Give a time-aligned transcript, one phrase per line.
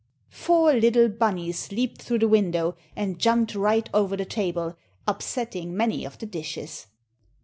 [0.33, 6.05] Four little Bunnies leaped through the window, and jumped right over the table, upsetting many
[6.05, 6.87] of the dishes.